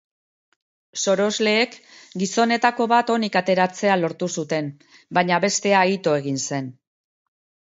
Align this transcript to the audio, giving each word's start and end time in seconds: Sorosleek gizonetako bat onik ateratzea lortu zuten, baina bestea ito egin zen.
Sorosleek 1.01 1.75
gizonetako 2.23 2.87
bat 2.93 3.11
onik 3.17 3.37
ateratzea 3.43 3.99
lortu 4.01 4.31
zuten, 4.37 4.73
baina 5.19 5.41
bestea 5.45 5.85
ito 5.99 6.17
egin 6.23 6.43
zen. 6.49 6.73